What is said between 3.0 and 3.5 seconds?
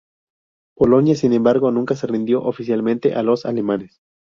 a los